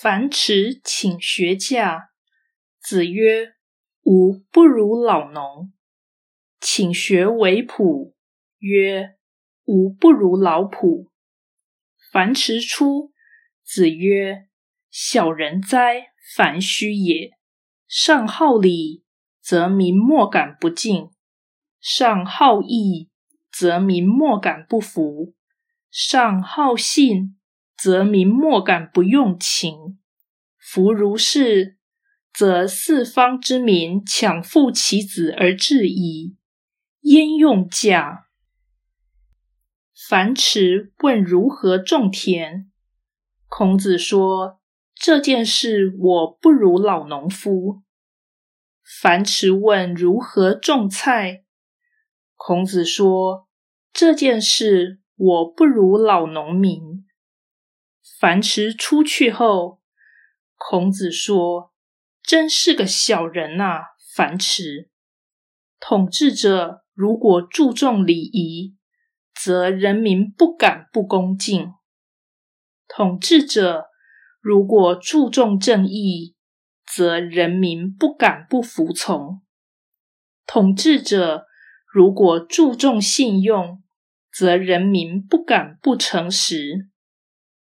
[0.00, 2.10] 樊迟请学驾，
[2.80, 3.54] 子曰
[4.02, 5.72] ：“吾不如老农。”
[6.60, 8.12] 请学为仆，
[8.58, 9.14] 曰
[9.64, 11.10] ：“吾不如老仆。”
[12.10, 13.12] 樊迟出，
[13.62, 14.48] 子曰
[14.90, 17.30] ：“小人哉，樊须也！
[17.86, 19.04] 上好礼，
[19.40, 21.12] 则民莫敢不敬；
[21.80, 23.10] 上好义，
[23.52, 25.34] 则民莫敢不服；
[25.88, 27.38] 上好信，
[27.84, 29.98] 则民莫敢不用情。
[30.56, 31.76] 夫如是，
[32.32, 36.38] 则四方之民抢父其子而至矣。
[37.02, 38.28] 焉用假？
[40.08, 42.72] 樊迟问如何种田，
[43.48, 44.62] 孔子说
[44.96, 47.82] ：“这件事我不如老农夫。”
[49.02, 51.44] 樊迟问如何种菜，
[52.34, 53.46] 孔子说
[53.92, 57.03] ：“这件事我不如老农民。”
[58.24, 59.82] 樊迟出去后，
[60.56, 61.74] 孔子说
[62.24, 63.82] ：“真是个小人啊，
[64.16, 64.88] 樊迟！
[65.78, 68.76] 统治者如果注重礼仪。”
[69.38, 71.74] 则人民不敢不恭敬。
[72.88, 73.88] 统治者
[74.40, 76.34] 如果注重正义，
[76.86, 79.42] 则人民不敢不服从。
[80.46, 81.44] 统治者
[81.92, 83.82] 如果注重信用，
[84.32, 86.88] 则人民不敢不诚实。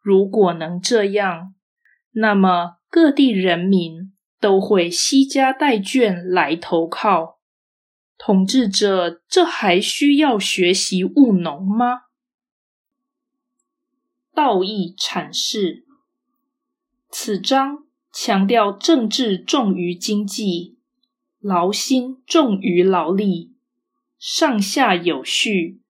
[0.00, 1.54] 如果能这样，
[2.12, 7.38] 那么各地人民都会惜家带眷来投靠。
[8.18, 12.02] 统治者，这还需要学习务农吗？
[14.34, 15.84] 道义阐释，
[17.10, 20.78] 此章强调政治重于经济，
[21.40, 23.54] 劳心重于劳力，
[24.18, 25.80] 上下有序，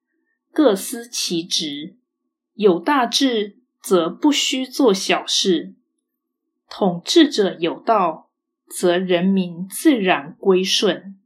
[0.53, 1.97] 各司其职。
[2.55, 5.75] 有大志，则不须做小事；
[6.69, 8.31] 统治者有道，
[8.69, 11.20] 则人民自然归顺。